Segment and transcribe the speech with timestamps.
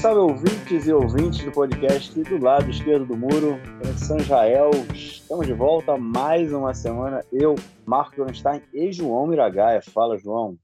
[0.00, 3.58] salve ouvintes e ouvintes do podcast do lado esquerdo do muro,
[3.98, 4.70] São Israel.
[4.94, 7.22] Estamos de volta mais uma semana.
[7.30, 9.82] Eu, Marco Einstein e João Miragaia.
[9.82, 10.56] Fala, João.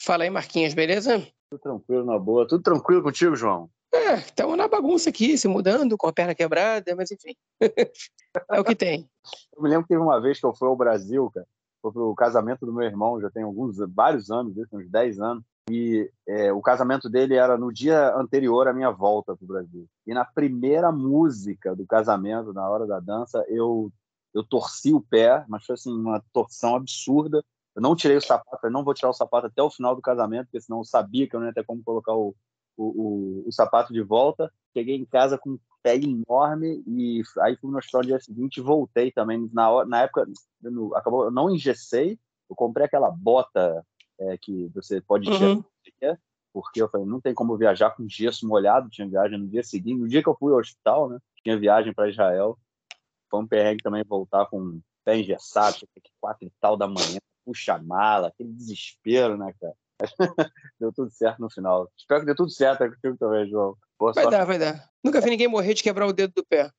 [0.00, 1.18] Fala aí, Marquinhos, beleza?
[1.50, 2.46] Tudo tranquilo, na boa.
[2.46, 3.68] Tudo tranquilo contigo, João?
[3.92, 7.34] É, estamos na bagunça aqui, se mudando, com a perna quebrada, mas enfim.
[7.60, 9.10] é o que tem.
[9.56, 11.46] Eu me lembro que teve uma vez que eu fui ao Brasil, cara.
[11.82, 15.42] Foi pro casamento do meu irmão, já tem alguns, vários anos, uns 10 anos.
[15.70, 19.88] E é, o casamento dele era no dia anterior à minha volta para o Brasil.
[20.06, 23.92] E na primeira música do casamento, na hora da dança, eu
[24.32, 27.44] eu torci o pé, mas foi assim uma torção absurda.
[27.74, 30.02] Eu não tirei o sapato, eu não vou tirar o sapato até o final do
[30.02, 32.34] casamento, porque senão eu sabia que eu não ia ter como colocar o,
[32.76, 34.52] o, o, o sapato de volta.
[34.76, 38.58] Cheguei em casa com um pé enorme e aí fui no hospital no dia seguinte
[38.58, 39.50] e voltei também.
[39.52, 40.26] Na, na época,
[40.62, 42.18] eu, não, acabou, eu não engessei,
[42.48, 43.84] eu comprei aquela bota
[44.20, 45.64] é, que você pode uhum.
[46.52, 50.00] porque eu falei, não tem como viajar com gesso molhado, tinha viagem no dia seguinte,
[50.00, 52.58] no dia que eu fui ao hospital, né, tinha viagem para Israel,
[53.30, 55.88] foi um perrengue também voltar com pé engessado,
[56.20, 59.74] quatro e tal da manhã, puxa mala, aquele desespero, né, cara?
[60.80, 61.90] deu tudo certo no final.
[61.96, 63.76] Espero que dê tudo certo contigo também, João.
[63.98, 64.36] Boa vai sorte.
[64.36, 64.88] dar, vai dar.
[65.04, 66.70] Nunca vi ninguém morrer de quebrar o dedo do pé.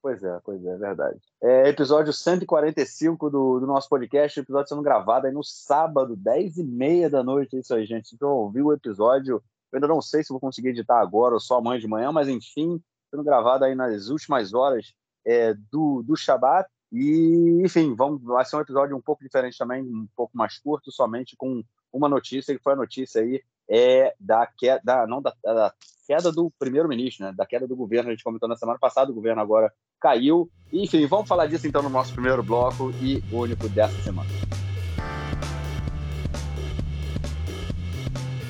[0.00, 1.20] Pois é, pois é, é verdade.
[1.42, 6.64] É episódio 145 do, do nosso podcast, episódio sendo gravado aí no sábado, 10 e
[6.64, 8.14] meia da noite, é isso aí, gente.
[8.14, 11.58] Então, ouviu o episódio, eu ainda não sei se vou conseguir editar agora ou só
[11.58, 16.68] amanhã de manhã, mas enfim, sendo gravado aí nas últimas horas é, do, do Shabat.
[16.92, 20.92] E, enfim, vamos, vai ser um episódio um pouco diferente também, um pouco mais curto,
[20.92, 25.72] somente com uma notícia, que foi a notícia aí é, da queda, não, da, da
[26.06, 27.34] queda do primeiro-ministro, né?
[27.36, 28.08] da queda do governo.
[28.08, 30.50] A gente comentou na semana passada, o governo agora caiu.
[30.72, 34.28] Enfim, vamos falar disso então no nosso primeiro bloco e único dessa semana.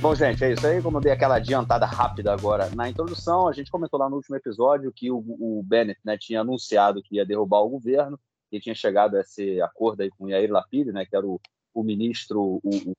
[0.01, 0.81] Bom, gente, é isso aí.
[0.81, 4.37] Como eu dei aquela adiantada rápida agora na introdução, a gente comentou lá no último
[4.37, 8.19] episódio que o, o Bennett né, tinha anunciado que ia derrubar o governo,
[8.51, 11.41] e tinha chegado a esse acordo aí com o Yair Lapid, né, que era o,
[11.75, 12.93] o ministro, o,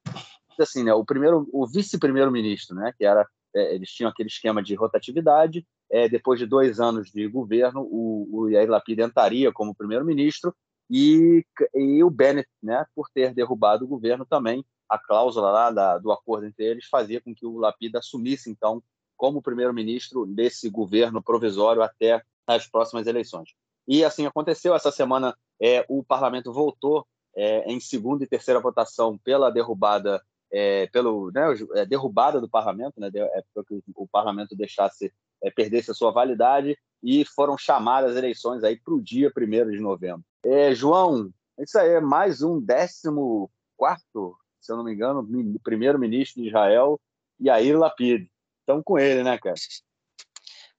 [0.61, 4.75] assim, né, o primeiro, o vice-primeiro-ministro, né, que era é, eles tinham aquele esquema de
[4.75, 5.65] rotatividade.
[5.91, 10.53] É, depois de dois anos de governo, o, o Yair Lapid entraria como primeiro-ministro
[10.89, 11.43] e,
[11.73, 16.11] e o Bennett, né, por ter derrubado o governo também, a cláusula lá da, do
[16.11, 18.83] acordo entre eles fazia com que o Lapid assumisse, então,
[19.15, 23.49] como primeiro-ministro desse governo provisório até as próximas eleições.
[23.87, 24.73] E assim aconteceu.
[24.73, 27.05] Essa semana é, o parlamento voltou
[27.35, 30.21] é, em segunda e terceira votação pela derrubada
[30.51, 31.41] é, pelo né,
[31.75, 36.11] é, derrubada do parlamento, né, é para que o parlamento deixasse é, perdesse a sua
[36.11, 40.23] validade e foram chamadas as eleições aí para o dia 1 de novembro.
[40.43, 45.27] É, João, isso aí é mais um décimo quarto, se eu não me engano,
[45.63, 46.99] primeiro-ministro de Israel,
[47.41, 48.29] Yair Lapid.
[48.59, 49.55] Estamos com ele, né, cara?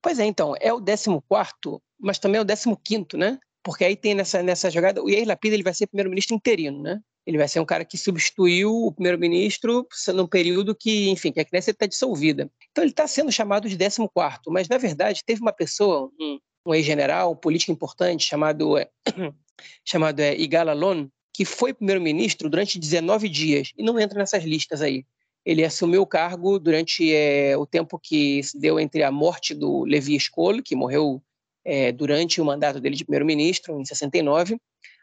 [0.03, 3.39] Pois é, então, é o décimo quarto, mas também é o décimo quinto, né?
[3.63, 7.01] Porque aí tem nessa, nessa jogada, o Yair Lapid ele vai ser primeiro-ministro interino, né?
[7.27, 11.45] Ele vai ser um cara que substituiu o primeiro-ministro num período que, enfim, que a
[11.45, 12.51] Knesset está dissolvida.
[12.71, 14.09] Então ele está sendo chamado de 14
[14.49, 18.89] mas na verdade teve uma pessoa, um, um ex-general, um político importante chamado, é,
[19.85, 24.83] chamado é, Igal Alon, que foi primeiro-ministro durante 19 dias e não entra nessas listas
[24.83, 25.05] aí.
[25.45, 29.85] Ele assumiu o cargo durante é, o tempo que se deu entre a morte do
[29.85, 31.23] Levi Escolo, que morreu
[31.65, 34.61] é, durante o mandato dele de primeiro-ministro, em 69,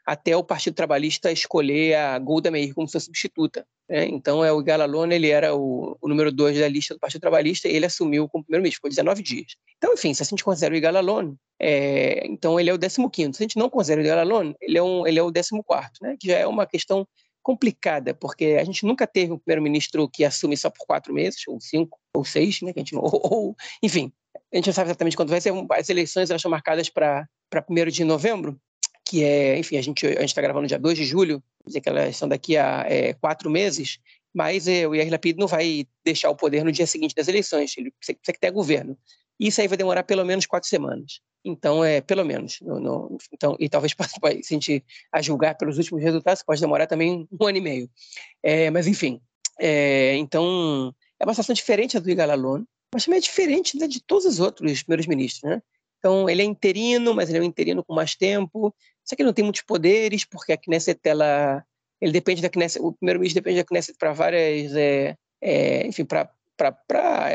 [0.07, 3.67] até o Partido Trabalhista escolher a Golda Meir como sua substituta.
[3.89, 4.05] Né?
[4.05, 7.67] Então, é o Galalone, ele era o, o número dois da lista do Partido Trabalhista
[7.67, 9.57] e ele assumiu como primeiro-ministro, ficou 19 dias.
[9.75, 13.35] Então, enfim, se a gente considera o Igalalone, é, então ele é o 15º.
[13.35, 16.15] Se a gente não considera o Igalalone, ele é, um, ele é o 14º, né?
[16.17, 17.05] que já é uma questão
[17.43, 21.59] complicada, porque a gente nunca teve um primeiro-ministro que assume só por quatro meses, ou
[21.59, 22.71] cinco, ou seis, né?
[22.73, 24.11] Que a gente, ou, ou, enfim,
[24.53, 25.53] a gente não sabe exatamente quando vai ser.
[25.71, 27.27] As eleições elas são marcadas para
[27.69, 28.59] 1 de novembro,
[29.07, 32.17] que é, enfim, a gente a está gravando dia 2 de julho, dizer que elas
[32.17, 33.99] são daqui a é, quatro meses,
[34.33, 37.73] mas é, o Yair Lapid não vai deixar o poder no dia seguinte das eleições,
[37.77, 38.97] ele precisa, que tenha governo.
[39.39, 41.21] Isso aí vai demorar pelo menos quatro semanas.
[41.45, 42.59] Então, é pelo menos.
[42.61, 43.95] No, no, então, e talvez,
[44.43, 47.89] se a gente a julgar pelos últimos resultados, pode demorar também um ano e meio.
[48.43, 49.21] É, mas, enfim.
[49.59, 52.63] É, então, é uma situação diferente do Igalalon,
[52.93, 55.43] mas também é diferente né, de todos os outros primeiros ministros.
[55.43, 55.61] Né?
[55.99, 58.73] Então, ele é interino, mas ele é um interino com mais tempo.
[59.07, 61.63] Só que ele não tem muitos poderes, porque a Knesset, ela,
[62.01, 66.29] ele depende da Knesset, o primeiro-ministro depende da Knesset para várias, é, é, enfim, para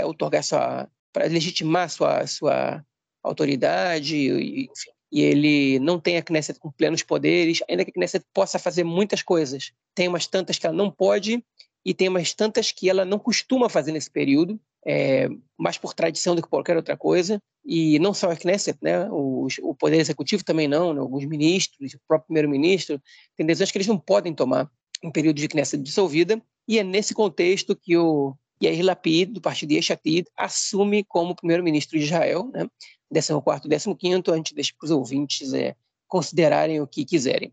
[0.06, 2.84] otorgar sua, para legitimar sua, sua
[3.22, 4.90] autoridade, e, enfim.
[5.10, 8.84] E ele não tem a Knesset com plenos poderes, ainda que a Knesset possa fazer
[8.84, 9.72] muitas coisas.
[9.94, 11.44] Tem umas tantas que ela não pode,
[11.84, 16.34] e tem umas tantas que ela não costuma fazer nesse período, é, mais por tradição
[16.34, 20.44] do que qualquer outra coisa, e não só a Knesset, né, o, o Poder Executivo
[20.44, 23.00] também não, né, alguns ministros, o próprio primeiro-ministro,
[23.36, 24.70] tem decisões que eles não podem tomar
[25.02, 29.72] em período de Knesset dissolvida, e é nesse contexto que o Yair Lapid, do partido
[29.72, 32.66] Yesh Atid, assume como primeiro-ministro de Israel, né,
[33.12, 35.74] 14 e 15 a gente deixa para os ouvintes é,
[36.08, 37.52] considerarem o que quiserem.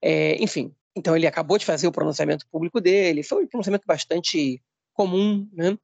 [0.00, 4.62] É, enfim, então ele acabou de fazer o pronunciamento público dele, foi um pronunciamento bastante
[4.92, 5.76] comum, né?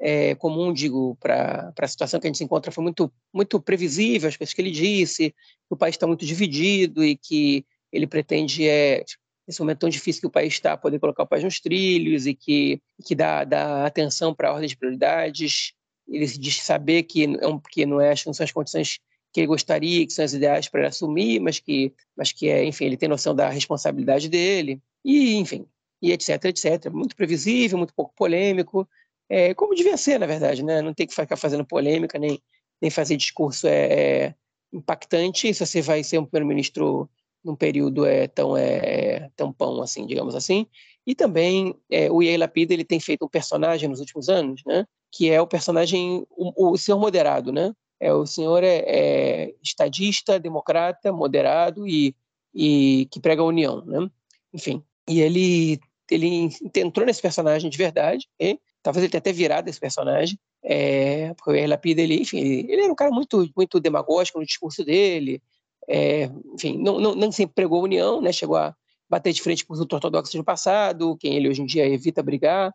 [0.00, 4.28] É, comum, digo, para a situação que a gente se encontra, foi muito, muito previsível
[4.28, 8.68] as coisas que ele disse, que o país está muito dividido e que ele pretende,
[8.68, 9.04] é,
[9.46, 12.34] nesse momento tão difícil que o país está, poder colocar o país nos trilhos e
[12.34, 15.72] que, que dá, dá atenção para a ordem de prioridades.
[16.06, 17.26] Ele diz saber que, é
[17.70, 19.00] que não, é, não são as condições
[19.32, 22.64] que ele gostaria, que são as ideais para ele assumir, mas que, mas que é,
[22.64, 25.66] enfim, ele tem noção da responsabilidade dele, e, enfim,
[26.00, 26.90] e etc, etc.
[26.90, 28.88] Muito previsível, muito pouco polêmico,
[29.28, 30.80] é, como devia ser, na verdade, né?
[30.80, 32.40] Não tem que ficar fazendo polêmica, nem,
[32.80, 34.34] nem fazer discurso é, é
[34.72, 37.08] impactante se você vai ser um primeiro-ministro
[37.44, 40.66] num período é, tão é, tampão, assim, digamos assim.
[41.06, 44.86] E também é, o Yair Lapid, ele tem feito um personagem nos últimos anos, né?
[45.10, 47.72] Que é o personagem, o, o senhor moderado, né?
[48.00, 52.14] É, o senhor é, é estadista, democrata, moderado e,
[52.54, 54.08] e que prega a união, né?
[54.52, 59.68] Enfim, e ele ele entrou nesse personagem de verdade, e talvez ele tenha até virado
[59.68, 63.80] esse personagem, é, porque o Yair ele, enfim, ele, ele, era um cara muito muito
[63.80, 65.42] demagógico no discurso dele,
[65.88, 68.32] é, enfim, não, não, sempre pregou a união, né?
[68.32, 68.74] Chegou a
[69.08, 72.72] bater de frente com os ortodoxos no passado, quem ele hoje em dia evita brigar,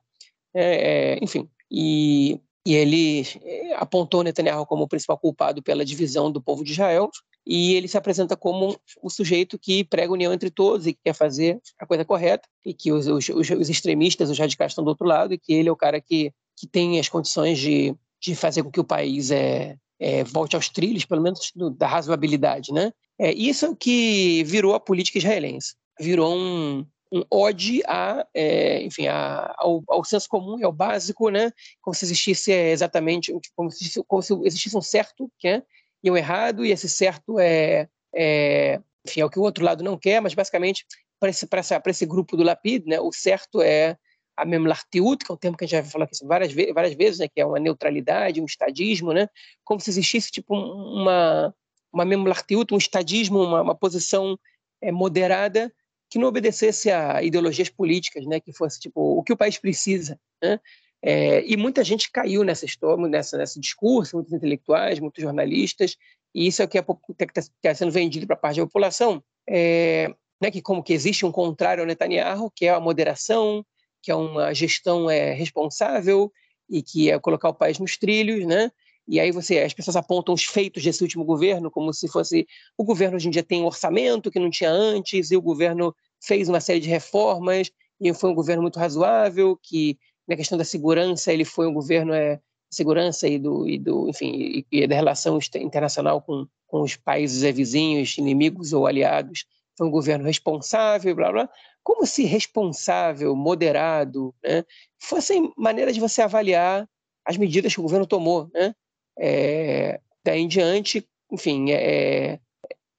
[0.53, 6.31] é, é enfim, e e ele eh, apontou Netanyahu como o principal culpado pela divisão
[6.31, 7.09] do povo de Israel,
[7.45, 11.13] e ele se apresenta como o sujeito que prega união entre todos e que quer
[11.13, 15.05] fazer a coisa correta, e que os, os, os extremistas, os radicais estão do outro
[15.05, 18.63] lado, e que ele é o cara que, que tem as condições de, de fazer
[18.63, 22.71] com que o país é, é, volte aos trilhos, pelo menos do, da razoabilidade.
[22.71, 22.91] Né?
[23.19, 25.75] É, isso é o que virou a política israelense.
[25.99, 31.29] Virou um, um ode a, é, enfim, a, ao, ao, senso comum e ao básico,
[31.29, 31.51] né?
[31.79, 35.63] Como se existisse é, exatamente, como se, como se existisse um certo que é,
[36.03, 39.83] e um errado, e esse certo é, é, enfim, é o que o outro lado
[39.83, 40.85] não quer, mas basicamente
[41.19, 42.99] para esse, esse, esse grupo do Lapid, né?
[42.99, 43.97] O certo é
[44.35, 47.19] a memlartiut, que é um termo que a gente já falou aqui várias, várias vezes,
[47.19, 47.27] né?
[47.27, 49.27] Que é uma neutralidade, um estadismo, né?
[49.63, 51.53] Como se existisse tipo uma
[51.93, 54.37] uma memlartiut, um estadismo, uma, uma posição
[54.81, 55.71] é, moderada
[56.09, 60.19] que não obedecesse a ideologias políticas, né, que fosse tipo o que o país precisa,
[60.41, 60.59] né?
[61.05, 65.97] É, e muita gente caiu nessa história, nessa, nesse discurso, muitos intelectuais, muitos jornalistas,
[66.33, 70.07] e isso é o que está tá sendo vendido para parte da população, é,
[70.41, 73.65] né, que como que existe um contrário ao Netanyahu, que é a moderação,
[74.01, 76.31] que é uma gestão é, responsável
[76.69, 78.71] e que é colocar o país nos trilhos, né?
[79.05, 82.47] E aí você, as pessoas apontam os feitos desse último governo como se fosse
[82.77, 85.93] o governo hoje em dia tem um orçamento que não tinha antes e o governo
[86.21, 89.97] fez uma série de reformas e foi um governo muito razoável que
[90.27, 92.39] na questão da segurança ele foi um governo é
[92.71, 97.43] segurança e do e do enfim e, e da relação internacional com, com os países
[97.55, 99.45] vizinhos inimigos ou aliados.
[99.77, 101.49] Foi um governo responsável blá blá.
[101.83, 104.63] Como se responsável moderado né,
[104.99, 106.87] fossem maneiras de você avaliar
[107.25, 108.73] as medidas que o governo tomou né
[109.17, 112.39] é, daí em diante, enfim, é, é,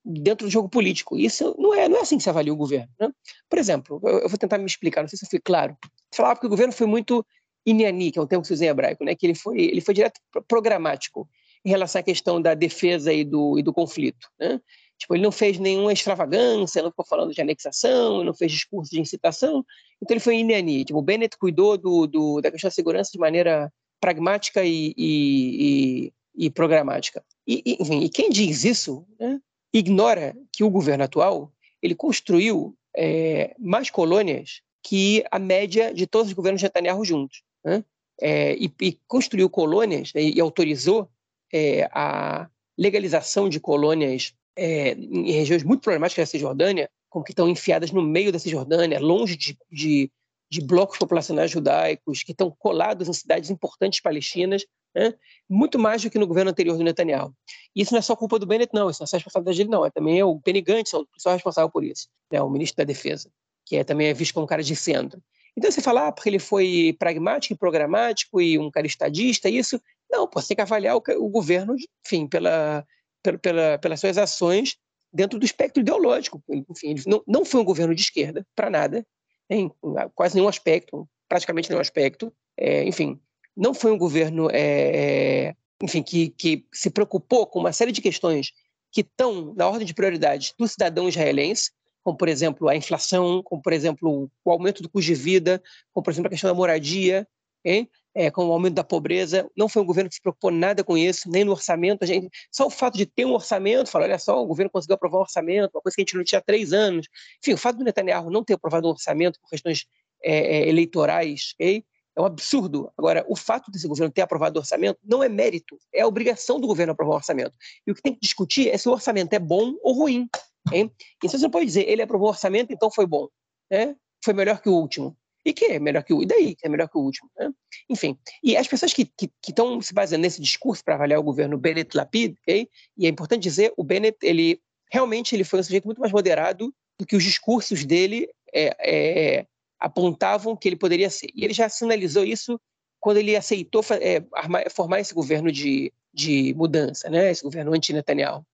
[0.05, 1.17] dentro do jogo político.
[1.17, 2.93] Isso não é, não é assim que se avalia o governo.
[3.01, 3.11] Né?
[3.49, 5.77] Por exemplo, eu, eu, vou tentar me explicar, não sei se eu fui claro.
[6.15, 7.25] Falava que o governo foi muito
[7.65, 9.15] iniani, que é um termo que se usa em hebraico, né?
[9.15, 11.29] que ele foi, ele foi direto programático
[11.65, 14.29] em relação à questão da defesa e do, e do conflito.
[14.39, 14.61] Né?
[14.99, 19.01] Tipo, ele não fez nenhuma extravagância, não ficou falando de anexação, não fez discurso de
[19.01, 19.65] incitação,
[20.01, 20.85] então ele foi iniani.
[20.85, 26.13] Tipo, o Bennett cuidou do, do, da questão da segurança de maneira pragmática e, e,
[26.37, 27.25] e, e programática.
[27.47, 29.41] E, enfim, e quem diz isso né,
[29.79, 31.53] ignora que o governo atual
[31.83, 37.43] ele construiu é, mais colônias que a média de todos os governos Netanyahu juntos.
[37.65, 37.85] Né?
[38.21, 41.09] É, e, e, construiu colônias né, e autorizou
[41.53, 47.49] é, a legalização de colônias é, em regiões muito problemáticas da Cisjordânia, como que estão
[47.49, 50.11] enfiadas no meio da Cisjordânia, longe de, de,
[50.51, 55.15] de blocos populacionais judaicos que estão colados em cidades importantes palestinas, né?
[55.49, 57.35] muito mais do que no governo anterior do Netanyahu.
[57.75, 59.71] E isso não é só culpa do Bennett, não, isso não é só responsabilidade dele,
[59.71, 62.41] não, é também o Benny Gantz, é o principal responsável por isso, né?
[62.41, 63.31] o ministro da Defesa,
[63.67, 65.21] que é, também é visto como um cara de centro.
[65.57, 69.81] Então você fala, ah, porque ele foi pragmático e programático e um cara estadista, isso.
[70.11, 72.85] Não, você tem que avaliar o, o governo, enfim, pela,
[73.23, 74.77] pela, pela, pelas suas ações
[75.13, 76.43] dentro do espectro ideológico.
[76.49, 79.07] Enfim, não, não foi um governo de esquerda, para nada,
[79.49, 79.71] em
[80.15, 82.33] quase nenhum aspecto, praticamente nenhum aspecto.
[82.57, 83.21] É, enfim,
[83.57, 88.53] não foi um governo, é, enfim, que, que se preocupou com uma série de questões
[88.91, 91.73] que estão na ordem de prioridades do cidadão israelense,
[92.03, 96.05] como, por exemplo, a inflação, como, por exemplo, o aumento do custo de vida, como,
[96.05, 97.27] por exemplo, a questão da moradia,
[97.65, 97.91] hein?
[98.15, 99.51] É, com o aumento da pobreza.
[99.57, 102.05] Não foi um governo que se preocupou nada com isso, nem no orçamento.
[102.05, 104.95] A gente, só o fato de ter um orçamento, falar, olha só, o governo conseguiu
[104.95, 107.09] aprovar um orçamento, uma coisa que a gente não tinha há três anos.
[107.43, 109.87] Enfim, o fato do Netanyahu não ter aprovado um orçamento por questões
[110.23, 111.85] é, é, eleitorais, okay?
[112.17, 112.91] é um absurdo.
[112.97, 116.67] Agora, o fato desse governo ter aprovado o orçamento não é mérito, é obrigação do
[116.67, 117.57] governo aprovar o orçamento.
[117.87, 120.29] E o que tem que discutir é se o orçamento é bom ou ruim.
[120.73, 120.91] Hein?
[121.17, 123.29] Então você não pode dizer, ele aprovou o orçamento, então foi bom.
[123.71, 123.97] Né?
[124.25, 125.17] Foi melhor que o último.
[125.45, 126.23] E que é melhor que o.
[126.23, 127.31] E daí que é melhor que o último?
[127.39, 127.51] Né?
[127.89, 128.19] Enfim.
[128.43, 129.11] E as pessoas que
[129.47, 132.69] estão se baseando nesse discurso para avaliar o governo Bennett Lapid, okay?
[132.97, 134.61] e é importante dizer, o Bennett, ele
[134.91, 139.47] realmente ele foi um sujeito muito mais moderado do que os discursos dele é, é,
[139.79, 141.29] apontavam que ele poderia ser.
[141.35, 142.59] E ele já sinalizou isso
[143.01, 144.25] quando ele aceitou é,
[144.71, 147.31] formar esse governo de, de mudança, né?
[147.31, 148.47] esse governo anti-Netanyahu.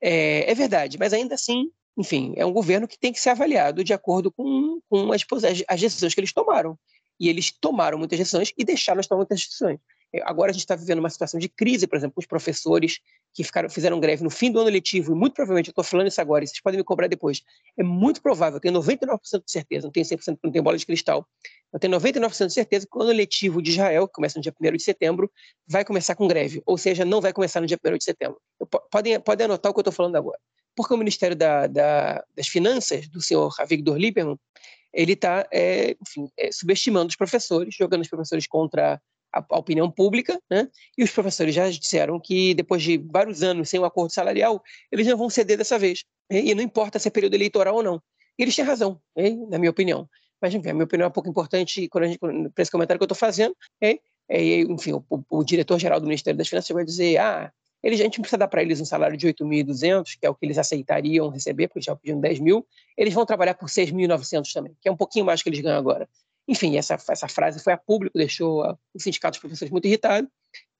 [0.00, 3.82] É, é, verdade, mas ainda assim, enfim, é um governo que tem que ser avaliado
[3.82, 5.24] de acordo com, com as,
[5.68, 6.78] as decisões que eles tomaram.
[7.18, 9.78] E eles tomaram muitas decisões e deixaram de tomar muitas decisões.
[10.12, 13.00] É, agora a gente está vivendo uma situação de crise, por exemplo, com os professores
[13.34, 16.06] que ficaram, fizeram greve no fim do ano letivo, e muito provavelmente, eu estou falando
[16.06, 17.42] isso agora, e vocês podem me cobrar depois,
[17.76, 21.26] é muito provável, tenho 99% de certeza, não tenho 100%, não tenho bola de cristal,
[21.72, 24.54] eu tenho 99% de certeza que o ano letivo de Israel, que começa no dia
[24.58, 25.30] 1 de setembro,
[25.66, 28.40] vai começar com greve, ou seja, não vai começar no dia 1 de setembro.
[28.90, 30.38] podem, podem anotar o que eu estou falando agora.
[30.76, 34.38] Porque o Ministério da, da, das Finanças, do senhor Avigdor Lieberman,
[34.92, 35.96] ele está, é,
[36.38, 39.00] é, subestimando os professores, jogando os professores contra
[39.32, 40.68] a, a, opinião pública, né?
[40.96, 45.06] E os professores já disseram que depois de vários anos sem um acordo salarial, eles
[45.06, 46.04] não vão ceder dessa vez.
[46.30, 46.40] Né?
[46.40, 48.02] E não importa se é período eleitoral ou não.
[48.38, 49.30] E eles têm razão, né?
[49.48, 50.08] na minha opinião.
[50.40, 53.16] Mas, enfim, a minha opinião é um pouco importante para esse comentário que eu estou
[53.16, 53.56] fazendo.
[53.80, 53.96] Né?
[54.28, 57.52] É, enfim, o, o diretor-geral do Ministério das Finanças vai dizer: ah,
[57.86, 60.44] eles, a gente precisa dar para eles um salário de 8.200, que é o que
[60.44, 62.66] eles aceitariam receber, porque eles estavam pedindo 10 mil.
[62.96, 66.08] Eles vão trabalhar por 6.900 também, que é um pouquinho mais que eles ganham agora.
[66.48, 70.28] Enfim, essa, essa frase foi a público, deixou a, o sindicato dos professores muito irritado,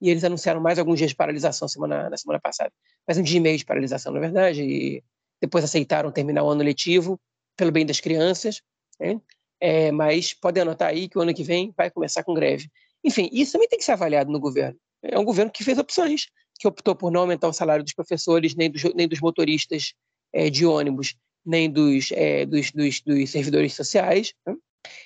[0.01, 2.71] e eles anunciaram mais alguns dias de paralisação semana, na semana passada.
[3.07, 5.03] Mais um dia e meio de paralisação, na verdade, e
[5.41, 7.19] depois aceitaram terminar o ano letivo,
[7.55, 8.61] pelo bem das crianças,
[8.99, 9.21] né?
[9.59, 12.69] é, mas podem anotar aí que o ano que vem vai começar com greve.
[13.03, 14.77] Enfim, isso também tem que ser avaliado no governo.
[15.01, 18.55] É um governo que fez opções, que optou por não aumentar o salário dos professores,
[18.55, 19.93] nem dos, nem dos motoristas
[20.33, 24.33] é, de ônibus, nem dos, é, dos, dos, dos servidores sociais.
[24.45, 24.55] Né?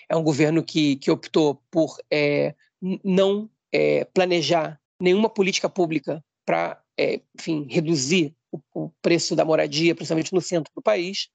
[0.10, 2.56] É um governo que, que optou por é,
[3.04, 7.22] não é, planejar nenhuma política pública para, é,
[7.70, 11.30] reduzir o, o, preço da moradia, principalmente no centro do país.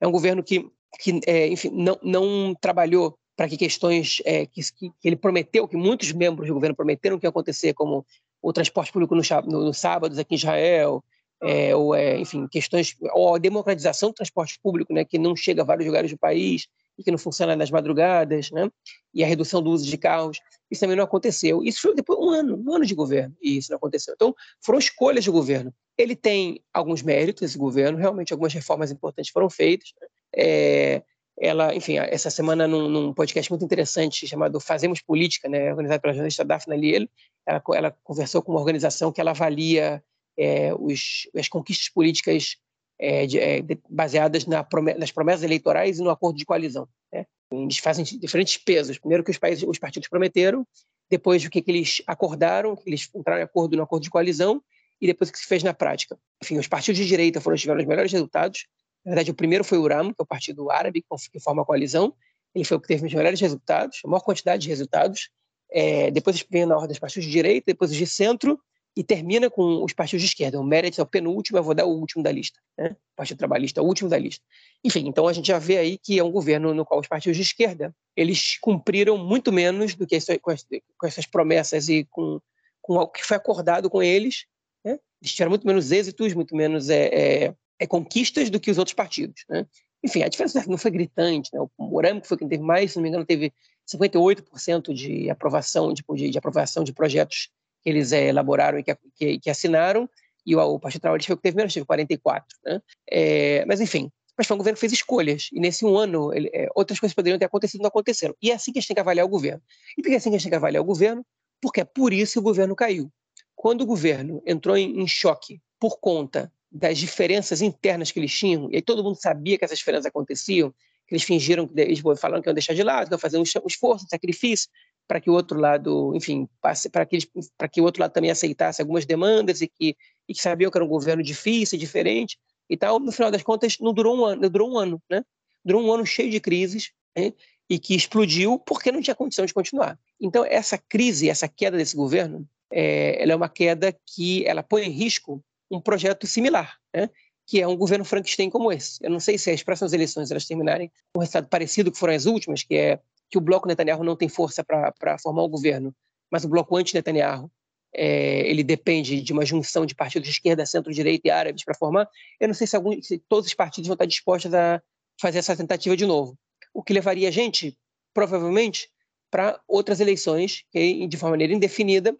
[0.00, 0.68] É um governo que,
[1.00, 5.76] que é, enfim, não, não trabalhou para que questões é, que, que, ele prometeu, que
[5.76, 8.04] muitos membros do governo prometeram que ia acontecer, como
[8.42, 11.02] o transporte público nos no, no sábados aqui em Israel,
[11.42, 15.62] é, ou, é, enfim, questões, ou a democratização do transporte público, né, que não chega
[15.62, 16.68] a vários lugares do país,
[16.98, 18.70] e que não funciona nas madrugadas, né?
[19.14, 20.38] e a redução do uso de carros,
[20.70, 21.62] isso também não aconteceu.
[21.62, 24.14] Isso foi depois um ano, um ano de governo, e isso não aconteceu.
[24.14, 25.74] Então, foram escolhas de governo.
[25.96, 29.92] Ele tem alguns méritos, esse governo, realmente algumas reformas importantes foram feitas.
[30.00, 30.08] Né?
[30.36, 31.02] É,
[31.38, 36.12] ela, enfim, essa semana num, num, podcast muito interessante chamado Fazemos Política, né, organizado pela
[36.12, 37.08] jornalista Daphne Liel,
[37.46, 40.02] ela, ela conversou com uma organização que ela avalia
[40.38, 42.56] é, os, as conquistas políticas
[42.98, 46.88] é, de, é, de, baseadas na nas promessas eleitorais e no acordo de coalizão.
[47.12, 47.26] Né?
[47.50, 48.98] Eles fazem diferentes pesos.
[48.98, 50.66] Primeiro que os, países, os partidos prometeram,
[51.10, 54.62] depois o que, que eles acordaram, que eles entraram em acordo no acordo de coalizão,
[55.00, 56.16] e depois o que se fez na prática.
[56.42, 58.66] Enfim, os partidos de direita foram tiveram os melhores resultados.
[59.04, 61.64] Na verdade, o primeiro foi o URAM, que é o partido árabe que forma a
[61.64, 62.14] coalizão.
[62.54, 65.30] Ele foi o que teve os melhores resultados, a maior quantidade de resultados.
[65.72, 68.60] É, depois veio na ordem dos partidos de direita, depois os de centro,
[68.96, 70.60] e termina com os partidos de esquerda.
[70.60, 72.60] O Meretz é o penúltimo, eu vou dar o último da lista.
[72.76, 72.90] Né?
[72.90, 74.44] O Partido Trabalhista é o último da lista.
[74.84, 77.36] Enfim, então a gente já vê aí que é um governo no qual os partidos
[77.36, 80.54] de esquerda eles cumpriram muito menos do que com,
[80.98, 82.38] com essas promessas e com,
[82.82, 84.44] com o que foi acordado com eles.
[84.84, 84.98] Né?
[85.22, 88.94] Eles tiveram muito menos êxitos, muito menos é, é, é conquistas do que os outros
[88.94, 89.44] partidos.
[89.48, 89.66] Né?
[90.04, 91.48] Enfim, a diferença não foi gritante.
[91.54, 91.60] Né?
[91.60, 93.52] O Moramo, que foi quem teve mais, se não me engano, teve
[93.88, 97.50] 58% de aprovação, de, de aprovação de projetos
[97.82, 100.08] que eles é, elaboraram e que, que, que, assinaram,
[100.46, 102.56] e o, o Partido Trabalhista foi o que teve menos, teve 44.
[102.64, 102.80] Né?
[103.10, 106.50] É, mas, enfim, mas foi um governo que fez escolhas, e nesse um ano ele,
[106.54, 108.34] é, outras coisas poderiam ter acontecido não aconteceram.
[108.40, 109.62] E é assim que a gente tem que avaliar o governo.
[109.96, 111.24] E por que é assim que a gente tem que avaliar o governo?
[111.60, 113.10] Porque é por isso que o governo caiu.
[113.54, 118.70] Quando o governo entrou em, em choque por conta das diferenças internas que eles tinham,
[118.70, 120.74] e aí todo mundo sabia que essas diferenças aconteciam,
[121.14, 124.08] eles fingiram, eles falaram que iam deixar de lado, que iam fazer um esforço, um
[124.08, 124.68] sacrifício,
[125.06, 127.18] para que o outro lado, enfim, para que,
[127.56, 129.96] para que o outro lado também aceitasse algumas demandas e que,
[130.28, 132.38] e que sabiam que era um governo difícil, diferente
[132.68, 132.98] e tal.
[132.98, 135.22] No final das contas, não durou um ano, durou um ano, né?
[135.64, 137.32] Durou um ano cheio de crises né?
[137.68, 139.98] e que explodiu porque não tinha condição de continuar.
[140.20, 144.84] Então, essa crise, essa queda desse governo, é, ela é uma queda que ela põe
[144.84, 147.08] em risco um projeto similar, né?
[147.46, 148.98] Que é um governo Frankenstein como esse.
[149.02, 152.14] Eu não sei se as próximas eleições elas terminarem com um resultado parecido que foram
[152.14, 155.50] as últimas, que é que o bloco Netanyahu não tem força para formar o um
[155.50, 155.94] governo,
[156.30, 157.50] mas o bloco anti-Netanyahu
[157.94, 162.08] é, ele depende de uma junção de partidos de esquerda, centro-direita e árabes para formar.
[162.40, 164.82] Eu não sei se, algum, se todos os partidos vão estar dispostos a
[165.20, 166.38] fazer essa tentativa de novo.
[166.72, 167.76] O que levaria a gente,
[168.14, 168.90] provavelmente,
[169.30, 172.16] para outras eleições, de forma maneira indefinida,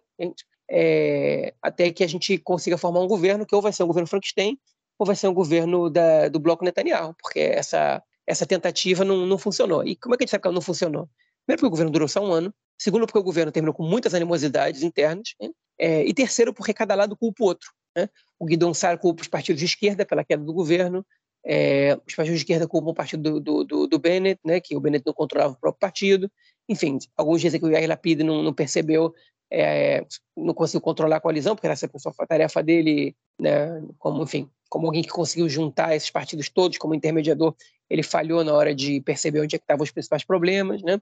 [0.69, 4.07] é, até que a gente consiga formar um governo que ou vai ser um governo
[4.07, 4.57] Frankenstein
[4.97, 9.37] ou vai ser um governo da, do bloco Netanyahu, porque essa, essa tentativa não, não
[9.37, 9.83] funcionou.
[9.83, 11.09] E como é que a gente sabe que ela não funcionou?
[11.45, 12.53] Primeiro, porque o governo durou só um ano.
[12.77, 15.33] Segundo, porque o governo terminou com muitas animosidades internas.
[15.39, 15.49] Né?
[15.77, 17.69] É, e terceiro, porque cada lado culpa o outro.
[17.95, 18.09] Né?
[18.39, 21.05] O Guidon Sar culpa os partidos de esquerda pela queda do governo.
[21.45, 24.61] É, os partidos de esquerda culpam o partido do, do, do, Bennett, né?
[24.61, 26.31] que o Bennett não controlava o próprio partido.
[26.69, 29.13] Enfim, alguns dizem que o Yair Lapid não, não percebeu
[29.53, 30.03] é,
[30.35, 34.87] não conseguiu controlar a coalizão, porque essa foi a tarefa dele, né, como, enfim, como
[34.87, 37.55] alguém que conseguiu juntar esses partidos todos como intermediador,
[37.87, 40.99] ele falhou na hora de perceber onde é que estavam os principais problemas, né?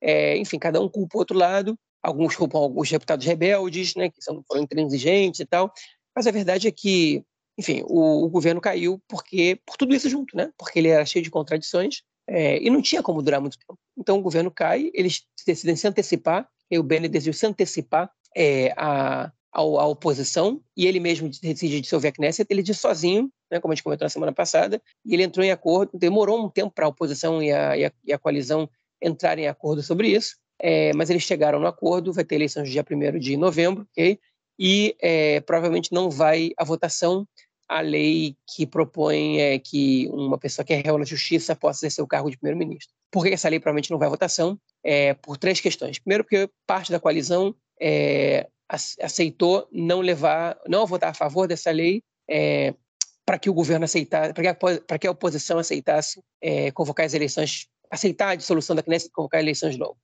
[0.00, 4.20] É, enfim, cada um culpa o outro lado, alguns culpam alguns deputados rebeldes, né, que
[4.20, 5.72] são, intransigentes e tal,
[6.16, 7.24] mas a verdade é que,
[7.56, 10.50] enfim, o, o governo caiu porque por tudo isso junto, né?
[10.58, 13.78] Porque ele era cheio de contradições é, e não tinha como durar muito tempo.
[13.96, 16.48] Então o governo cai, eles decidem se antecipar
[16.78, 22.12] o Bennett decidiu se antecipar é, a, a, oposição, e ele mesmo decide dissolver a
[22.12, 25.44] Knesset, ele disse sozinho, né, como a gente comentou na semana passada, e ele entrou
[25.44, 28.68] em acordo, demorou um tempo para a oposição e a, e, a, e a, coalizão
[29.00, 32.84] entrarem em acordo sobre isso, é, mas eles chegaram no acordo, vai ter eleições dia
[32.88, 34.18] 1 de novembro, okay?
[34.58, 37.26] e é, provavelmente não vai a votação
[37.68, 42.04] a lei que propõe é, que uma pessoa que é réu na justiça possa exercer
[42.04, 42.92] o cargo de primeiro-ministro.
[43.10, 44.58] Por que essa lei provavelmente não vai à votação?
[44.84, 45.98] É, por três questões.
[45.98, 48.48] Primeiro, porque parte da coalizão é,
[49.00, 52.74] aceitou não levar, não votar a favor dessa lei é,
[53.24, 57.68] para que o governo aceitasse, para que, que a oposição aceitasse é, convocar as eleições,
[57.90, 59.96] aceitar a dissolução da Knesset e convocar eleições de novo.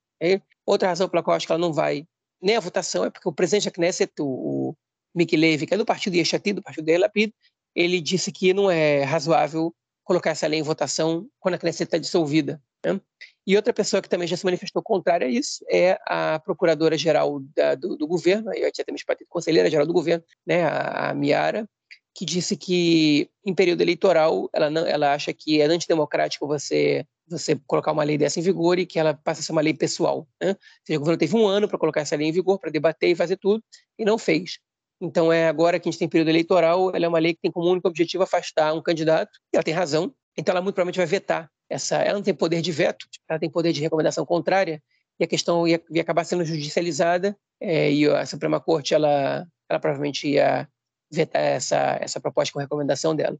[0.66, 2.06] Outra razão pela qual acho que ela não vai
[2.40, 4.74] nem à votação é porque o presidente da Knesset, o, o
[5.14, 7.32] Miki Levy, que é do partido Yeshatid, do partido de Lapid,
[7.74, 11.98] ele disse que não é razoável colocar essa lei em votação quando a Knesset está
[11.98, 12.62] dissolvida.
[12.84, 13.00] Né?
[13.46, 17.40] E outra pessoa que também já se manifestou contrária a isso é a procuradora-geral
[17.78, 21.68] do, do, governo, eu tinha me conselheira-geral do governo, né, a, a Miara,
[22.14, 27.60] que disse que em período eleitoral ela, não, ela acha que é antidemocrático você você
[27.66, 30.26] colocar uma lei dessa em vigor e que ela passa a ser uma lei pessoal.
[30.42, 30.50] Né?
[30.50, 33.10] Ou seja, o governo teve um ano para colocar essa lei em vigor, para debater
[33.10, 33.62] e fazer tudo,
[33.98, 34.58] e não fez.
[34.98, 37.52] Então, é agora que a gente tem período eleitoral, ela é uma lei que tem
[37.52, 41.06] como único objetivo afastar um candidato, e ela tem razão, então ela muito provavelmente vai
[41.06, 41.96] vetar essa.
[41.96, 44.82] Ela não tem poder de veto, ela tem poder de recomendação contrária,
[45.18, 49.80] e a questão ia, ia acabar sendo judicializada, é, e a Suprema Corte, ela, ela
[49.80, 50.68] provavelmente ia
[51.10, 53.36] vetar essa, essa proposta com recomendação dela.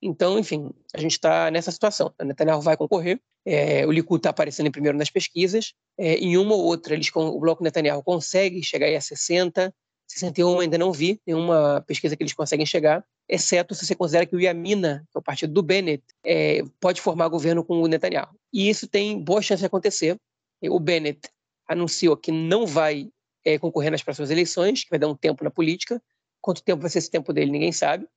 [0.00, 2.14] Então, enfim, a gente está nessa situação.
[2.18, 6.36] A Netanyahu vai concorrer, é, o Likud está aparecendo em primeiro nas pesquisas, é, em
[6.36, 9.74] uma ou outra, eles, o bloco Netanyahu consegue chegar a 60,
[10.08, 14.34] 61 ainda não vi nenhuma pesquisa que eles conseguem chegar, exceto se você considera que
[14.34, 18.34] o Yamina, que é o partido do Bennett, é, pode formar governo com o Netanyahu.
[18.52, 20.18] E isso tem boa chance de acontecer.
[20.62, 21.28] O Bennett
[21.68, 23.10] anunciou que não vai
[23.44, 26.02] é, concorrer nas próximas eleições, que vai dar um tempo na política.
[26.40, 28.08] Quanto tempo vai ser esse tempo dele, ninguém sabe.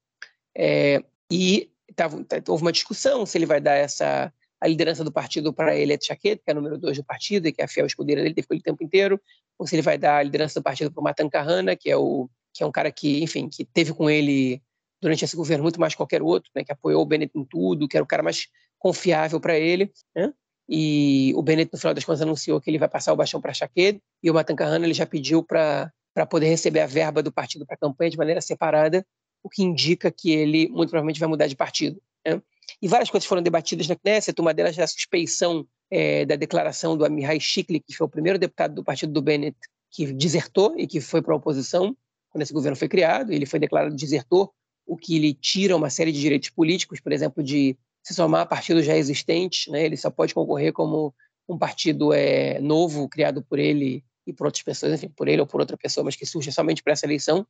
[0.56, 5.52] É, e tava, houve uma discussão se ele vai dar essa a liderança do partido
[5.52, 7.88] para ele é Chaquet, que é número dois do partido e que é a fiel
[7.88, 9.19] escudeira dele, teve ele o tempo inteiro
[9.58, 11.97] ou se ele vai dar a liderança do partido para o Matan Kahana, que é
[11.97, 14.62] o que é um cara que, enfim, que teve com ele
[15.02, 17.88] durante esse governo muito mais que qualquer outro, né, que apoiou o Bennett em tudo,
[17.88, 18.47] que era o cara mais
[18.78, 20.34] confiável para ele, né?
[20.69, 23.54] E o Bennett no final das contas anunciou que ele vai passar o baixão para
[23.54, 25.91] Shaqued e o Matan Kahana ele já pediu para
[26.30, 29.06] poder receber a verba do partido para a campanha de maneira separada,
[29.43, 32.02] o que indica que ele muito provavelmente vai mudar de partido.
[32.26, 32.41] Né?
[32.82, 36.96] E várias coisas foram debatidas na Knesset, uma delas é a suspeição é, da declaração
[36.96, 39.58] do Amihai Shikli, que foi o primeiro deputado do partido do Bennett
[39.92, 41.96] que desertou e que foi para a oposição
[42.30, 43.32] quando esse governo foi criado.
[43.32, 44.50] Ele foi declarado desertor,
[44.86, 48.46] o que lhe tira uma série de direitos políticos, por exemplo, de se somar a
[48.46, 49.68] partidos já existentes.
[49.68, 49.86] Né?
[49.86, 51.14] Ele só pode concorrer como
[51.48, 55.48] um partido é, novo, criado por ele e por outras pessoas, enfim, por ele ou
[55.48, 57.46] por outra pessoa, mas que surge somente para essa eleição.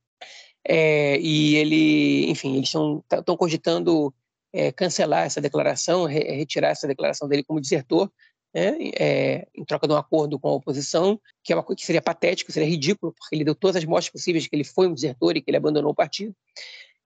[0.68, 4.14] É, e ele, enfim, eles estão cogitando
[4.54, 8.12] é, cancelar essa declaração, re, retirar essa declaração dele como desertor,
[8.54, 11.86] né, é, em troca de um acordo com a oposição, que é uma coisa que
[11.86, 14.88] seria patético, seria ridículo, porque ele deu todas as mostras possíveis de que ele foi
[14.88, 16.36] um desertor e que ele abandonou o partido.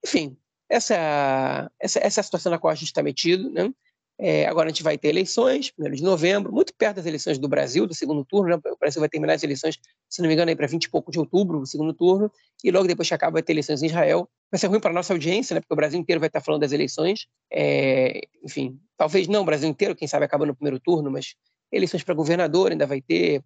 [0.04, 0.36] Enfim,
[0.68, 3.50] essa, essa, essa é a situação na qual a gente está metido.
[3.50, 3.72] Né?
[4.18, 7.48] É, agora a gente vai ter eleições, 1 de novembro, muito perto das eleições do
[7.48, 8.48] Brasil, do segundo turno.
[8.48, 8.56] Né?
[8.72, 11.18] O Brasil vai terminar as eleições, se não me engano, para 20 e pouco de
[11.18, 12.30] outubro, o segundo turno,
[12.64, 14.28] e logo depois que acaba vai ter eleições em Israel.
[14.50, 15.60] Vai ser ruim para a nossa audiência, né?
[15.60, 17.26] porque o Brasil inteiro vai estar falando das eleições.
[17.52, 21.34] É, enfim, talvez não o Brasil inteiro, quem sabe acaba no primeiro turno, mas
[21.70, 23.42] eleições para governador ainda vai ter,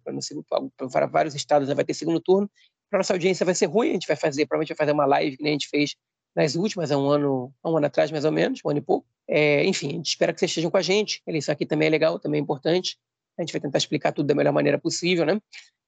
[0.87, 2.49] para vários estados ainda vai ter segundo turno.
[2.89, 5.37] Para nossa audiência vai ser ruim, a gente vai fazer, provavelmente vai fazer uma live
[5.37, 5.95] que nem a gente fez
[6.35, 8.81] nas últimas, há um ano, há um ano atrás mais ou menos, um ano e
[8.81, 9.05] pouco.
[9.27, 11.21] É, enfim, a gente espera que vocês estejam com a gente.
[11.25, 12.97] Eleição aqui também é legal, também é importante.
[13.37, 15.39] A gente vai tentar explicar tudo da melhor maneira possível, né?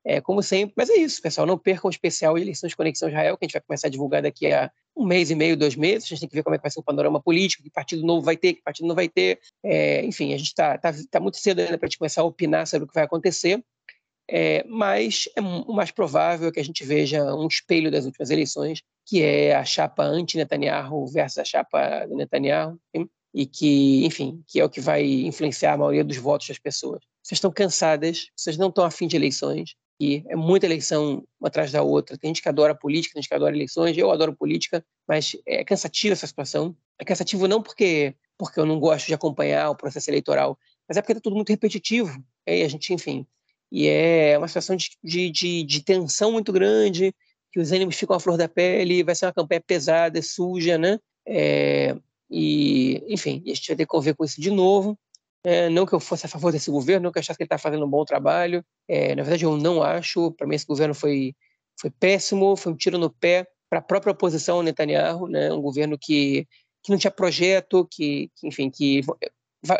[0.05, 0.73] É, como sempre.
[0.75, 1.47] Mas é isso, pessoal.
[1.47, 4.21] Não percam o especial Eleições de Conexão Israel, que a gente vai começar a divulgar
[4.21, 6.05] daqui a um mês e meio, dois meses.
[6.05, 8.05] A gente tem que ver como é que vai ser o panorama político, que partido
[8.05, 9.39] novo vai ter, que partido não vai ter.
[9.63, 12.25] É, enfim, a gente está tá, tá muito cedo ainda para a gente começar a
[12.25, 13.63] opinar sobre o que vai acontecer.
[14.29, 18.29] É, mas é, o mais provável é que a gente veja um espelho das últimas
[18.29, 22.77] eleições, que é a chapa anti-Netanyahu versus a chapa do Netanyahu,
[23.33, 27.01] e que, enfim, que é o que vai influenciar a maioria dos votos das pessoas.
[27.21, 31.81] Vocês estão cansadas, vocês não estão afim de eleições, e é muita eleição atrás da
[31.81, 32.17] outra.
[32.17, 35.63] Tem gente que adora política, tem gente que adora eleições, eu adoro política, mas é
[35.63, 36.75] cansativa essa situação.
[36.99, 41.01] É cansativo não porque, porque eu não gosto de acompanhar o processo eleitoral, mas é
[41.01, 42.23] porque está tudo muito repetitivo.
[42.45, 43.25] E a gente, enfim,
[43.71, 47.13] e é uma situação de, de, de, de, tensão muito grande,
[47.51, 50.99] que os ânimos ficam à flor da pele, vai ser uma campanha pesada, suja, né?
[51.25, 51.95] É,
[52.33, 54.97] e, enfim, a gente vai ter que conviver com isso de novo.
[55.45, 57.47] É, não que eu fosse a favor desse governo, não que eu achasse que ele
[57.47, 58.63] está fazendo um bom trabalho.
[58.87, 60.31] É, na verdade, eu não acho.
[60.31, 61.35] Para mim, esse governo foi,
[61.79, 65.51] foi péssimo, foi um tiro no pé para a própria oposição Netanyahu, né?
[65.51, 66.47] um governo que,
[66.83, 69.01] que não tinha projeto, que, que enfim, que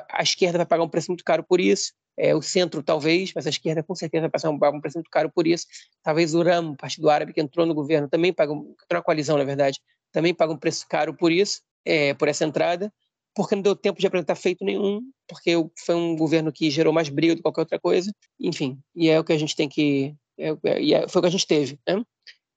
[0.10, 3.46] a esquerda vai pagar um preço muito caro por isso é, o centro talvez, mas
[3.46, 5.66] a esquerda com certeza vai passar um, preço muito caro por isso.
[6.02, 9.38] Talvez o RAM, o Partido Árabe, que entrou no governo, também paga, entrou na coalizão,
[9.38, 9.80] na verdade,
[10.12, 12.92] também paga um preço caro por isso, é, por essa entrada,
[13.36, 15.54] porque não deu tempo de apresentar feito nenhum, porque
[15.86, 19.20] foi um governo que gerou mais briga do que qualquer outra coisa, enfim, e é
[19.20, 22.04] o que a gente tem que, é, é, foi o que a gente teve, né?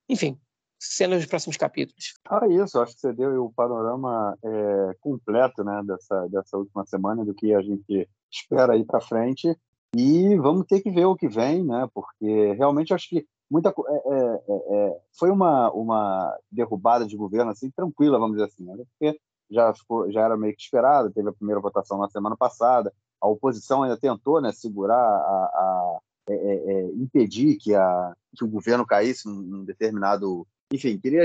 [0.09, 0.39] Enfim,
[0.79, 2.15] cenas dos próximos capítulos.
[2.29, 7.25] Ah, isso, acho que você deu o panorama é, completo né, dessa, dessa última semana,
[7.25, 9.57] do que a gente espera aí para frente.
[9.97, 11.89] E vamos ter que ver o que vem, né?
[11.95, 17.51] Porque realmente acho que muita é, é, é, é, foi uma uma derrubada de governo
[17.51, 18.85] assim tranquila, vamos dizer assim, né?
[18.99, 19.19] Porque
[19.51, 21.13] já ficou, já era meio que esperado.
[21.13, 22.93] Teve a primeira votação na semana passada.
[23.21, 28.85] A oposição ainda tentou, né, segurar a, a é, impedir que, a, que o governo
[28.85, 31.25] caísse num, num determinado enfim, queria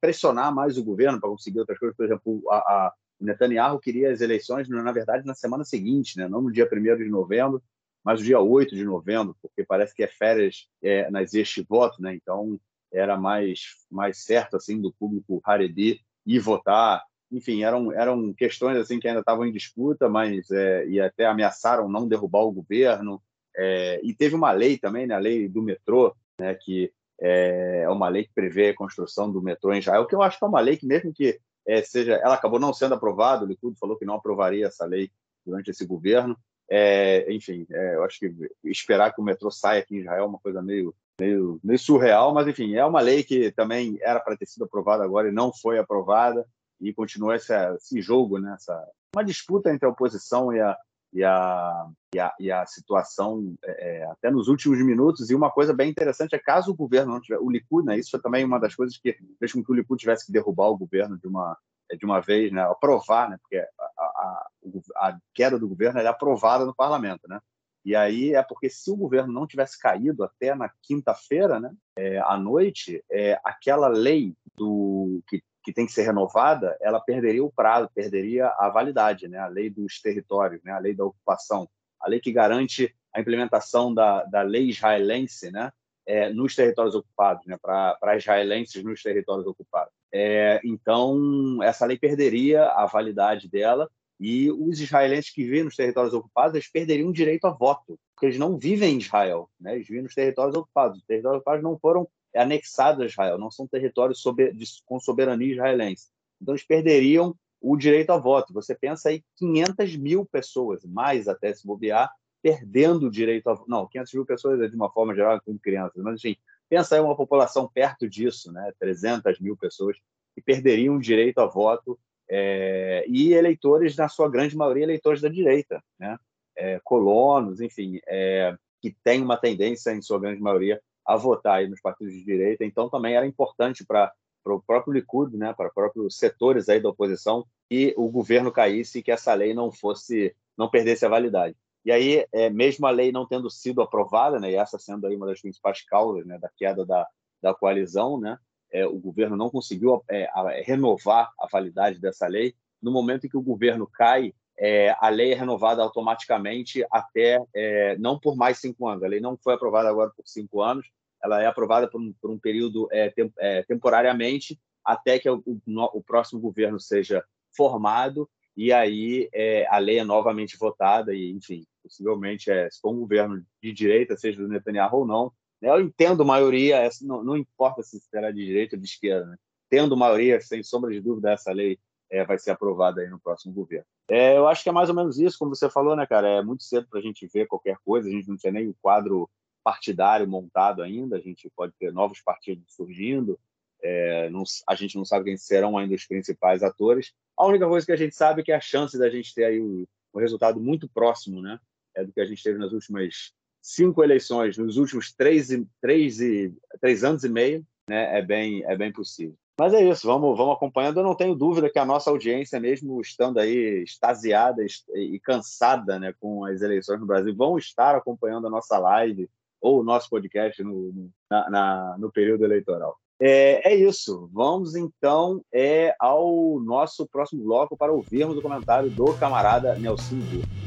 [0.00, 1.96] pressionar mais o governo para conseguir outras coisas.
[1.96, 6.28] Por exemplo, a, a, Netanyahu queria as eleições, na verdade, na semana seguinte, né?
[6.28, 7.62] não no dia 1 de novembro,
[8.04, 11.32] mas no dia 8 de novembro, porque parece que é férias é, nas
[11.68, 12.14] voto, né?
[12.14, 12.58] então
[12.92, 13.60] era mais,
[13.90, 17.02] mais certo assim do público Haredi ir votar.
[17.30, 21.88] Enfim, eram, eram questões assim que ainda estavam em disputa, mas é, e até ameaçaram
[21.88, 23.22] não derrubar o governo.
[23.56, 27.88] É, e teve uma lei também, né, a lei do metrô, né, que é, é
[27.88, 30.48] uma lei que prevê a construção do metrô em Israel, que eu acho que é
[30.48, 33.96] uma lei que, mesmo que é, seja, ela acabou não sendo aprovada, o Likud falou
[33.96, 35.10] que não aprovaria essa lei
[35.46, 36.36] durante esse governo.
[36.74, 38.32] É, enfim, é, eu acho que
[38.64, 42.32] esperar que o metrô saia aqui em Israel é uma coisa meio, meio, meio surreal,
[42.32, 45.52] mas enfim, é uma lei que também era para ter sido aprovada agora e não
[45.52, 46.46] foi aprovada,
[46.80, 50.74] e continua esse, esse jogo, né, essa, uma disputa entre a oposição e a,
[51.12, 55.28] e a, e a, e a situação é, é, até nos últimos minutos.
[55.28, 57.38] E uma coisa bem interessante é caso o governo não tiver.
[57.38, 60.00] O Likud, né, isso foi também uma das coisas que fez com que o Likud
[60.00, 61.54] tivesse que derrubar o governo de uma,
[61.96, 64.50] de uma vez, né, aprovar, né, porque a, a,
[64.96, 67.28] a queda do governo é aprovada no parlamento.
[67.28, 67.38] Né?
[67.84, 72.18] E aí é porque se o governo não tivesse caído até na quinta-feira, né, é,
[72.20, 77.52] à noite, é, aquela lei do que que tem que ser renovada, ela perderia o
[77.52, 79.38] prazo, perderia a validade, né?
[79.38, 80.72] a lei dos territórios, né?
[80.72, 81.68] a lei da ocupação,
[82.00, 85.72] a lei que garante a implementação da, da lei israelense né?
[86.04, 87.56] É, nos territórios ocupados, né?
[87.60, 89.92] para israelenses nos territórios ocupados.
[90.12, 93.88] É, então, essa lei perderia a validade dela
[94.18, 98.26] e os israelenses que vivem nos territórios ocupados eles perderiam o direito a voto, porque
[98.26, 99.74] eles não vivem em Israel, né?
[99.74, 100.98] eles vivem nos territórios ocupados.
[100.98, 104.22] Os territórios ocupados não foram é anexado a Israel, não são territórios
[104.54, 106.08] de, com soberania israelense.
[106.40, 108.52] Então, eles perderiam o direito a voto.
[108.54, 112.10] Você pensa aí 500 mil pessoas, mais até se bobear,
[112.42, 113.62] perdendo o direito a.
[113.66, 116.36] Não, 500 mil pessoas é de uma forma geral com crianças, mas enfim,
[116.68, 118.72] pensa aí uma população perto disso, né?
[118.78, 119.96] 300 mil pessoas
[120.34, 125.28] que perderiam o direito a voto é, e eleitores, na sua grande maioria, eleitores da
[125.28, 126.18] direita, né?
[126.56, 131.80] é, colonos, enfim, é, que têm uma tendência, em sua grande maioria, a votar nos
[131.80, 132.64] partidos de direita.
[132.64, 136.88] Então, também era importante para para o próprio Likud, né, para próprios setores aí da
[136.88, 141.56] oposição, que o governo caísse e que essa lei não fosse, não perdesse a validade.
[141.84, 145.16] E aí, é, mesmo a lei não tendo sido aprovada, né, e essa sendo aí
[145.16, 147.06] uma das principais causas né, da queda da,
[147.42, 148.38] da coalizão, né,
[148.72, 152.54] é, o governo não conseguiu é, a, renovar a validade dessa lei.
[152.80, 157.96] No momento em que o governo cai, é, a lei é renovada automaticamente até, é,
[157.98, 159.02] não por mais cinco anos.
[159.02, 160.86] A lei não foi aprovada agora por cinco anos,
[161.22, 163.32] ela é aprovada por um, por um período é, tem,
[163.68, 165.60] temporariamente até que o, o,
[165.98, 167.24] o, próximo governo seja
[167.56, 172.92] formado e aí é, a lei é novamente votada e, enfim, possivelmente, é, se for
[172.92, 177.36] um governo de direita, seja do Netanyahu ou não, né, eu entendo maioria, não, não,
[177.36, 179.36] importa se será de direita ou de esquerda, né?
[179.70, 181.78] tendo maioria, sem sombra de dúvida, essa lei
[182.10, 183.86] é, vai ser aprovada aí no próximo governo.
[184.08, 186.28] É, eu acho que é mais ou menos isso, como você falou, né, cara?
[186.28, 188.76] É muito cedo para a gente ver qualquer coisa, a gente não tem nem o
[188.82, 189.30] quadro
[189.64, 193.38] partidário montado ainda, a gente pode ter novos partidos surgindo,
[193.82, 197.12] é, não, a gente não sabe quem serão ainda os principais atores.
[197.36, 199.60] A única coisa que a gente sabe é que a chance da gente ter aí
[199.60, 201.58] um, um resultado muito próximo né,
[201.96, 205.48] é do que a gente teve nas últimas cinco eleições, nos últimos três,
[205.80, 209.36] três, e, três anos e meio, né, é, bem, é bem possível.
[209.58, 210.98] Mas é isso, vamos, vamos acompanhando.
[210.98, 214.64] Eu não tenho dúvida que a nossa audiência, mesmo estando aí extasiada
[214.94, 219.28] e cansada né, com as eleições no Brasil, vão estar acompanhando a nossa live,
[219.60, 222.98] ou o nosso podcast no, na, na, no período eleitoral.
[223.24, 224.28] É, é, isso.
[224.32, 230.18] Vamos então é, ao nosso próximo bloco para ouvirmos o comentário do camarada Nelson.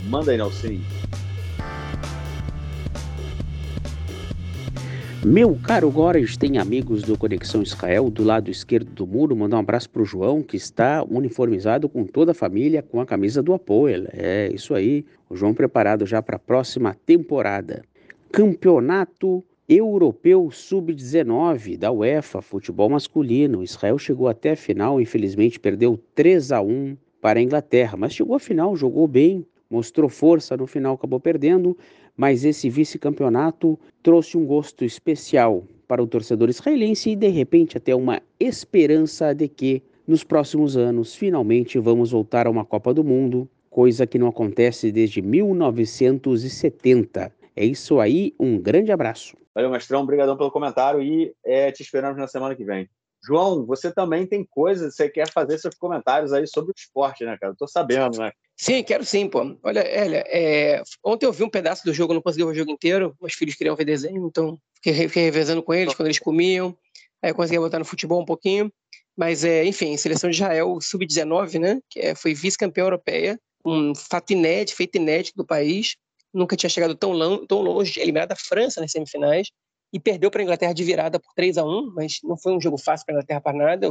[0.07, 0.79] Manda aí, Nelson.
[5.25, 9.35] Meu caro Góres, tem amigos do Conexão Israel do lado esquerdo do muro.
[9.35, 13.05] Mandar um abraço para o João, que está uniformizado com toda a família com a
[13.05, 14.05] camisa do Apoel.
[14.13, 15.05] É isso aí.
[15.29, 17.83] O João preparado já para a próxima temporada.
[18.31, 23.63] Campeonato Europeu Sub-19 da UEFA, futebol masculino.
[23.63, 28.35] Israel chegou até a final, infelizmente perdeu 3 a 1 para a Inglaterra, mas chegou
[28.35, 31.75] à final, jogou bem, mostrou força, no final acabou perdendo,
[32.15, 37.95] mas esse vice-campeonato trouxe um gosto especial para o torcedor israelense e de repente até
[37.95, 43.49] uma esperança de que nos próximos anos finalmente vamos voltar a uma Copa do Mundo,
[43.71, 47.31] coisa que não acontece desde 1970.
[47.55, 49.35] É isso aí, um grande abraço.
[49.55, 52.89] Valeu, Mestrão, obrigadão pelo comentário e é, te esperamos na semana que vem.
[53.25, 57.37] João, você também tem coisas, você quer fazer seus comentários aí sobre o esporte, né,
[57.39, 57.53] cara?
[57.53, 58.31] Eu tô sabendo, né?
[58.57, 59.57] Sim, quero sim, pô.
[59.63, 60.83] Olha, Elia, é...
[61.03, 63.55] ontem eu vi um pedaço do jogo, não consegui ver o jogo inteiro, meus filhos
[63.55, 66.77] queriam ver desenho, então fiquei, fiquei revezando com eles quando eles comiam,
[67.21, 68.71] aí eu consegui botar no futebol um pouquinho,
[69.17, 74.31] mas, é, enfim, seleção de Israel sub-19, né, que é, foi vice-campeã europeia, um fato
[74.31, 75.95] inédito, feito inédito do país,
[76.35, 79.47] nunca tinha chegado tão, long, tão longe, da França nas semifinais
[79.93, 82.61] e perdeu para a Inglaterra de virada por 3 a 1 mas não foi um
[82.61, 83.87] jogo fácil para a Inglaterra para nada.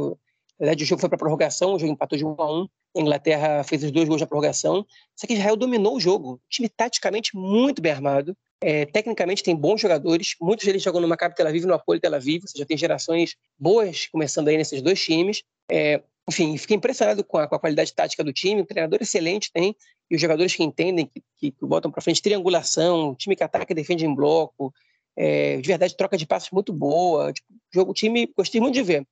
[0.59, 3.01] Na verdade, o jogo foi para prorrogação, o jogo empatou de 1 a 1 a
[3.01, 4.85] Inglaterra fez os dois gols na prorrogação.
[5.15, 6.33] Só que Israel dominou o jogo.
[6.33, 8.35] O time taticamente muito bem armado.
[8.61, 10.35] É, tecnicamente tem bons jogadores.
[10.39, 12.43] Muitos deles jogam no Maccabi Tel Aviv no Apoio Tel Aviv.
[12.43, 15.43] Você já tem gerações boas começando aí nesses dois times.
[15.69, 18.61] É, enfim, fiquei impressionado com a, com a, qualidade tática do time.
[18.61, 19.75] Um treinador excelente tem
[20.09, 23.73] e os jogadores que entendem, que, que, que botam para frente triangulação, time que ataca
[23.73, 24.71] e defende em bloco,
[25.17, 27.33] é, de verdade, troca de passos muito boa.
[27.33, 29.07] Tipo, jogo, time, gostei muito de ver.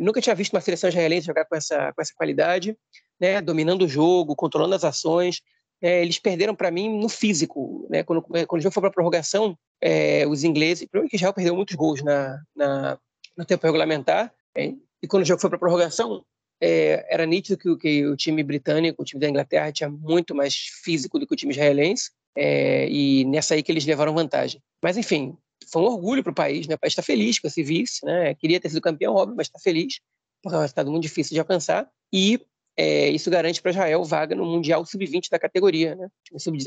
[0.00, 2.76] Nunca tinha visto uma seleção israelense jogar com essa, com essa qualidade,
[3.20, 5.40] né, dominando o jogo, controlando as ações.
[5.82, 7.86] É, eles perderam para mim no físico.
[7.90, 10.88] Né, quando, quando o jogo foi para prorrogação, é, os ingleses.
[10.88, 12.98] Primeiro que Israel perdeu muitos gols na, na
[13.36, 14.32] no tempo regulamentar.
[14.56, 16.24] É, e quando o jogo foi para prorrogação,
[16.60, 20.54] é, era nítido que, que, o time britânico, o time da Inglaterra, tinha muito mais
[20.82, 24.62] físico do que o time israelense, é, e nessa aí que eles levaram vantagem.
[24.82, 25.36] Mas, enfim,
[25.74, 26.76] foi um orgulho para o país, né?
[26.76, 28.32] o país está feliz com esse vice, né?
[28.34, 30.00] queria ter sido campeão, óbvio, mas está feliz,
[30.40, 32.40] porque é um resultado muito difícil de alcançar, e
[32.76, 35.94] é, isso garante para Israel vaga no Mundial Sub-20 da categoria.
[35.96, 36.08] Né?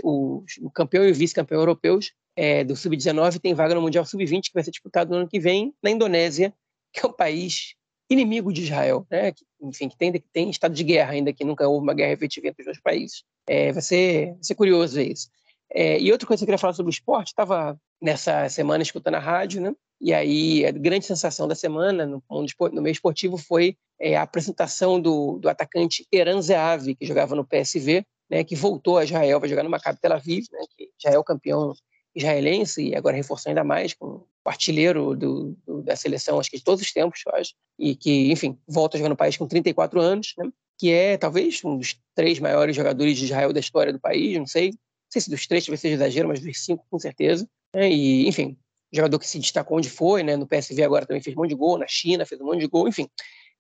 [0.04, 4.44] O, o, campeão e o vice-campeão europeus é, do Sub-19 tem vaga no Mundial Sub-20,
[4.44, 6.54] que vai ser disputado no ano que vem na Indonésia,
[6.94, 7.76] que é um país
[8.10, 9.34] inimigo de Israel, né?
[9.34, 12.48] Que, enfim, que tem, tem estado de guerra ainda, que nunca houve uma guerra efetiva
[12.48, 13.24] entre os dois países.
[13.46, 15.30] É, vai, ser, vai ser curioso ver isso.
[15.74, 19.16] É, e outra coisa que eu queria falar sobre o esporte, estava nessa semana escutando
[19.16, 19.76] a rádio, né?
[20.00, 25.00] E aí a grande sensação da semana no, no meio esportivo foi é, a apresentação
[25.00, 28.44] do, do atacante Eran Zeavi, que jogava no PSV, né?
[28.44, 30.60] Que voltou a Israel, vai jogar no Maccabi Tel Aviv, né?
[30.78, 31.74] Que já é o campeão
[32.16, 36.58] israelense e agora reforçou ainda mais com o artilheiro do, do, da seleção, acho que
[36.58, 39.46] de todos os tempos, eu acho, e que, enfim, volta a jogar no país com
[39.46, 40.50] 34 anos, né?
[40.80, 44.48] que é talvez um dos três maiores jogadores de Israel da história do país, não
[44.48, 44.74] sei,
[45.10, 47.48] sei se dos três talvez seja exagero, mas dos cinco com certeza.
[47.74, 48.58] É, e, enfim,
[48.92, 50.36] jogador que se destacou onde foi, né?
[50.36, 52.68] No PSV agora também fez um monte de gol, na China fez um monte de
[52.68, 53.08] gol, enfim.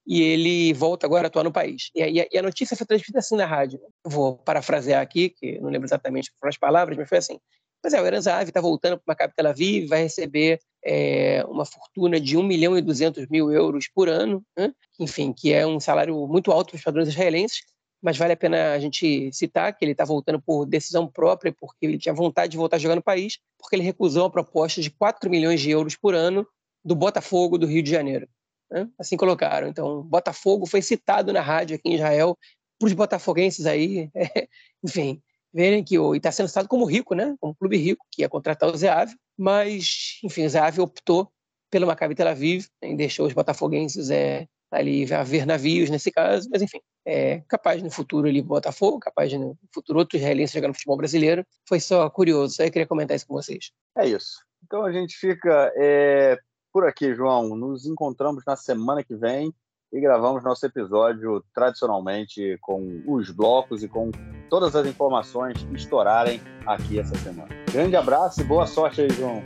[0.05, 1.89] E ele volta agora a atuar no país.
[1.93, 3.79] E a, e a notícia foi transmitida assim na rádio.
[4.05, 7.37] vou parafrasear aqui, que não lembro exatamente as palavras, mas foi assim.
[7.81, 11.43] Pois é, o Eran Zahavi está voltando para uma capital Tel Aviv, vai receber é,
[11.47, 14.73] uma fortuna de 1 milhão e 200 mil euros por ano, né?
[14.99, 17.61] enfim, que é um salário muito alto para os padrões israelenses,
[18.01, 21.85] mas vale a pena a gente citar que ele está voltando por decisão própria, porque
[21.85, 24.91] ele tinha vontade de voltar a jogar no país, porque ele recusou a proposta de
[24.91, 26.47] 4 milhões de euros por ano
[26.83, 28.27] do Botafogo do Rio de Janeiro.
[28.69, 28.87] Né?
[28.97, 29.67] Assim colocaram.
[29.67, 32.37] Então, Botafogo foi citado na rádio aqui em Israel
[32.79, 34.47] para os botafoguenses aí, é,
[34.83, 37.35] enfim, verem que está sendo citado como rico, né?
[37.39, 41.31] Como clube rico, que ia contratar o Zé Ave, mas, enfim, o Zé Ave optou
[41.69, 42.95] pelo Maccabi Tel Aviv, né?
[42.95, 47.89] deixou os botafoguenses é, ali a ver navios nesse caso, mas enfim, é capaz no
[47.89, 51.45] futuro ali Botafogo, capaz no futuro outro israelense jogar no futebol brasileiro.
[51.67, 53.71] Foi só curioso, só eu queria comentar isso com vocês.
[53.97, 54.45] É isso.
[54.65, 56.37] Então a gente fica é,
[56.73, 57.55] por aqui, João.
[57.55, 59.53] Nos encontramos na semana que vem
[59.91, 64.11] e gravamos nosso episódio tradicionalmente com os blocos e com
[64.49, 67.49] todas as informações que estourarem aqui essa semana.
[67.71, 69.41] Grande abraço e boa sorte aí, João.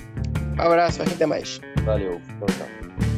[0.58, 1.60] Um abraço, até mais.
[1.86, 2.20] Valeu.
[2.40, 3.11] Tchau, tchau.